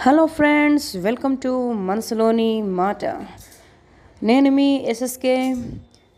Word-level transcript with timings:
Hello 0.00 0.26
friends 0.26 0.96
welcome 0.96 1.36
to 1.36 1.72
మనసులోని 1.72 2.62
మాట. 2.62 3.04
నేను 4.22 4.50
మీ 4.50 4.76
ఎస్ఎస్కే 4.76 5.56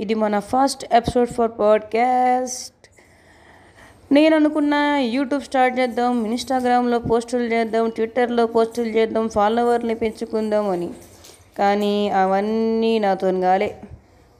ఇది 0.00 0.14
మన 0.14 0.38
ఫస్ట్ 0.38 0.94
ఎపిసోడ్ 0.94 1.28
ఫర్ 1.28 1.50
పాడ్కాస్ట్. 1.58 2.88
నేను 4.12 4.36
అనుకున్న 4.36 4.74
యూట్యూబ్ 4.98 5.42
స్టార్ట్ 5.42 5.80
చేద్దాం 5.80 6.24
ఇన్స్టాగ్రామ్లో 6.24 6.98
పోస్టులు 6.98 7.42
చేద్దాం 7.42 7.90
ట్విట్టర్లో 7.90 8.46
పోస్టులు 8.46 8.86
చేద్దాం 8.86 9.28
ఫాలోవర్ని 9.28 9.94
పెంచుకుందాం 9.94 10.70
అని. 10.70 10.90
కానీ 11.58 12.08
అవన్నీ 12.08 12.98
నాతో 12.98 13.32
కాలే. 13.32 13.76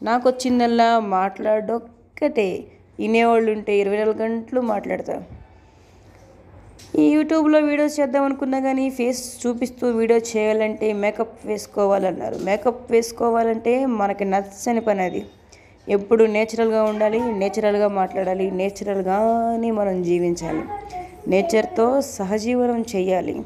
నాకు 0.02 0.28
వచ్చిందల్లా 0.28 0.98
మాట్లాడొక్కటే. 0.98 2.64
వినేవాళ్ళు 2.98 3.52
ఉంటే 3.52 3.76
ఇరవై 3.76 3.96
నాలుగు 3.96 4.16
గంటలు 4.16 4.60
మాట్లాడతాను 4.60 5.43
ఈ 7.02 7.04
యూట్యూబ్లో 7.10 7.58
వీడియోస్ 7.58 8.00
చేద్దాం 8.00 8.24
అనుకున్నా 8.24 8.58
కానీ 8.60 8.82
ఫేస్ 8.90 9.22
చూపిస్తూ 9.42 9.86
వీడియో 9.96 10.18
చేయాలంటే 10.30 10.92
మేకప్ 10.92 11.38
వేసుకోవాలన్నారు. 11.46 12.36
మేకప్ 12.44 12.92
వేసుకోవాలంటే 12.92 13.72
మనకి 14.00 14.24
నచ్చని 14.24 14.80
పని 14.80 15.02
అది. 15.02 15.22
ఎప్పుడు 15.88 16.24
నేచురల్గా 16.24 16.82
ఉండాలి 16.82 17.20
నేచురల్గా 17.40 17.88
మాట్లాడాలి 17.88 18.50
నేచురల్గానే 18.50 19.70
మనం 19.70 19.96
జీవించాలి. 20.02 20.62
నేచర్తో 21.28 22.00
సహజీవనం 22.00 22.80
చేయాలి. 22.94 23.36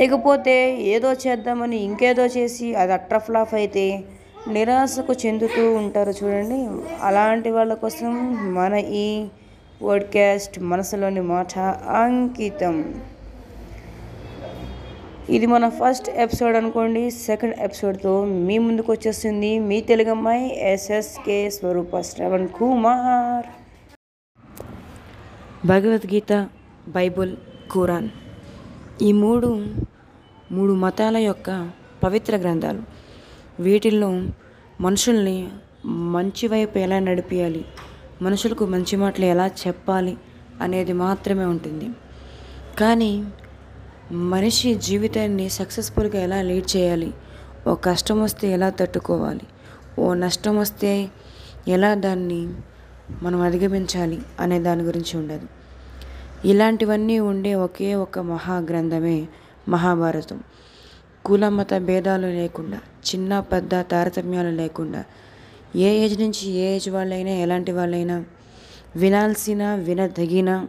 ఇకపోతే 0.00 0.56
ఏదో 0.94 1.12
చేద్దామని 1.12 1.76
ఇంకేదో 1.88 2.26
చేసి 2.38 2.74
అది 2.74 2.92
అట్రఫ్లాఫ్ 2.92 3.54
అయితే 3.54 3.84
నిరాశకు 4.48 5.12
చెందుతూ 5.12 5.64
ఉంటారు 5.74 6.14
చూడండి. 6.22 6.60
అలాంటి 7.02 7.50
వాళ్ళ 7.50 7.74
కోసం 7.74 8.12
మన 8.54 8.74
ఈ 9.04 9.06
పోడ్కాస్ట్ 9.82 10.60
మనసులోని 10.60 11.20
మాట 11.20 11.58
అంకితం. 11.88 13.02
ఇది 15.30 15.46
మన 15.46 15.68
ఫస్ట్ 15.68 16.08
ఎపిసోడ్ 16.08 16.56
అనుకోండి. 16.56 17.10
సెకండ్ 17.10 17.60
ఎపిసోడ్తో 17.60 18.24
మీ 18.24 18.58
ముందుకు 18.58 18.92
వచ్చేస్తుంది 18.92 19.58
మీ 19.58 19.80
తెలుగు 19.80 20.10
అమ్మాయి 20.10 20.72
ఎస్ఎస్కే 20.72 21.50
స్వరూప 21.50 22.00
శ్రవణ్ 22.00 22.48
కుమార్. 22.48 23.46
భగవద్గీత 25.66 26.48
బైబుల్ 26.88 27.36
ఖురాన్ 27.74 28.08
ఈ 29.02 29.12
మూడు 29.12 29.66
మూడు 30.52 30.72
మతాల 30.72 31.16
యొక్క 31.16 31.70
పవిత్ర 32.04 32.36
గ్రంథాలు. 32.36 32.82
వీటిల్లో 33.60 34.22
మనుషుల్ని 34.80 35.48
మంచి 35.86 36.48
వైపు 36.48 36.78
ఎలా 36.78 36.98
నడిపించాలి 36.98 37.64
మనుషులకు 38.22 38.64
మంచి 38.66 38.94
మాటలు 38.96 39.24
ఎలా 39.24 39.46
చెప్పాలి 39.46 40.14
అనేది 40.60 40.92
మాత్రమే 40.92 41.44
ఉంటుంది. 41.44 41.86
కానీ 42.78 43.12
మనిషి 44.12 44.70
జీవితాన్ని 44.74 45.46
సక్సెస్ఫుల్గా 45.48 46.18
ఎలా 46.20 46.38
లీడ్ 46.42 46.76
చేయాలి? 46.76 47.10
ఓ 47.68 47.74
కష్టం 47.74 48.22
వస్తే 48.22 48.46
ఎలా 48.48 48.70
తట్టుకోవాలి? 48.70 49.46
ఓ 49.98 50.14
నష్టం 50.14 50.54
వస్తే 50.58 50.92
ఎలా 51.68 51.90
దాన్ని 51.94 52.40
మనం 53.22 53.40
అధిగమించాలి 53.40 54.18
అనే 54.40 54.58
దాని 54.60 54.82
గురించి 54.82 55.14
ఉండదు. 55.18 55.46
ఇలాంటివన్నీ 56.44 57.18
ఉండే 57.18 57.54
ఒకే 57.54 57.94
ఒక 57.94 58.18
మహాగ్రంథమే 58.18 59.18
మహాభారతం. 59.68 60.38
కుల 61.24 61.48
మత 61.48 61.74
భేదాలు 61.78 62.26
లేకుండా 62.26 62.78
చిన్న 63.08 63.40
పెద్ద 63.40 63.80
తారతమ్యాలు 63.80 64.48
లేకుండా 64.48 65.04
ఏ 65.76 66.04
ఏజ్ 66.04 66.20
నుంచి 66.20 66.50
ఏ 66.50 66.76
ఏజ్ 66.76 66.88
వాళ్ళైనా 66.88 67.30
ఎలాంటి 67.30 67.72
వాళ్ళైనా 67.72 68.24
వినాల్సిన 68.96 69.74
వినదగిన 69.74 70.66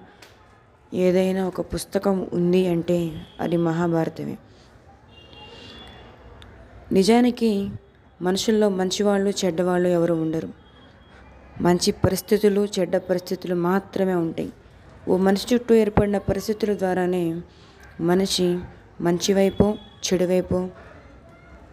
ఏదైనా 0.94 1.48
ఒక 1.48 1.62
పుస్తకం 1.62 2.28
ఉంది 2.34 2.68
అంటే 2.68 3.26
అది 3.40 3.58
మహాభారతమే. 3.58 4.38
నిజానికి 6.92 7.70
మనుషుల్లో 8.22 8.70
మంచివాళ్ళు 8.70 9.34
చెడ్డవాళ్ళు 9.46 9.90
ఎవరు 9.90 10.14
ఉండరు. 10.14 10.50
మంచి 11.62 11.92
పరిస్థితులు 11.92 12.68
చెడ్డ 12.80 12.98
పరిస్థితులు 12.98 13.56
మాత్రమే 13.56 14.16
ఉంటాయి. 14.16 14.52
ఓ 15.08 15.18
మనిషి 15.18 15.56
చుట్టూ 15.56 15.76
ఏర్పడిన 15.76 16.18
పరిస్థితుల 16.18 16.78
ద్వారానే 16.78 17.42
మనిషి 18.00 18.60
మంచివైపు 19.02 19.78
చెడువైపు 20.06 20.70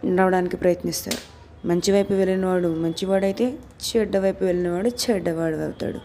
నడవడానికి 0.05 0.57
ప్రయత్నిస్తారు. 0.57 1.30
మంచివైపు 1.65 2.13
వెళ్ళినవాడు 2.13 2.67
మంచివాడైతే 2.67 3.57
చెడ్డ 3.87 4.17
వైపు 4.17 4.43
వెళ్ళినవాడు 4.43 4.89
చెడ్డవాడు 4.89 5.55
అవుతాడు. 5.55 5.99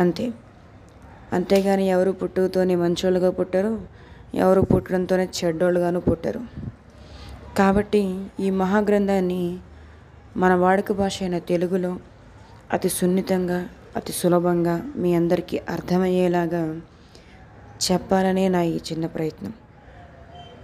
అంతే. 0.00 0.32
అంతేగాని 1.32 1.86
ఎవరు 1.86 2.10
పుట్టుకతోనే 2.10 2.74
మంచోళ్ళుగా 2.74 3.30
పుట్టరు 3.30 3.80
ఎవరు 4.34 4.60
పుట్టడంతోనే 4.60 5.28
చెడ్డోళ్ళుగాను 5.44 6.00
పుట్టరు. 6.00 6.40
కాబట్టి 7.58 8.26
ఈ 8.40 8.50
మహాగ్రంథాన్ని 8.50 9.58
మన 10.36 10.54
వాడుక 10.54 10.92
భాష 10.92 11.22
అయిన 11.22 11.38
తెలుగులో 11.38 11.96
అతి 12.72 12.88
సున్నితంగా 12.88 13.68
అతి 13.96 14.12
సులభంగా 14.12 14.92
మీ 14.96 15.14
అందరికీ 15.14 15.60
అర్థమయ్యేలాగా 15.68 16.80
చెప్పాలనే 17.92 18.48
నా 18.48 18.62
ఈ 18.62 18.76
చిన్న 18.76 19.06
ప్రయత్నం. 19.06 19.52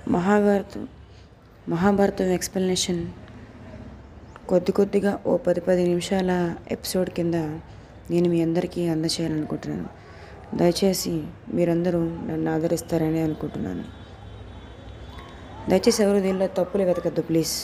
మహాభారతం 0.08 0.88
మహాభారతం 1.68 2.24
ఎక్స్ప్లెనేషన్ 2.24 3.06
కొద్ది 4.48 4.72
కొద్దిగా 4.72 5.20
ఓ 5.26 5.36
పది 5.36 5.60
పది 5.60 5.82
నిమిషాల 5.84 6.54
ఎపిసోడ్ 6.70 7.10
కింద 7.10 7.34
నేను 8.10 8.28
మీ 8.28 8.42
అందరికీ 8.42 8.88
అందచేయాలనుకుంటున్నాను. 8.88 9.88
దయచేసి 10.56 11.22
మీరందరూ 11.54 11.98
నన్ను 11.98 12.54
ఆదరిస్తారని 12.54 13.20
అనుకుంటున్నాను. 13.20 13.84
దయచేసి 15.70 16.02
ఎవరు 16.02 16.18
దీనిలో 16.18 16.46
తప్పులు 16.46 16.82
వెతకద్దు 16.82 17.22
ప్లీజ్. 17.22 17.54